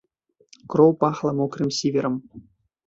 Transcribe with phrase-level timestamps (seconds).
[0.75, 2.15] Кроў пахла мокрым сіверам.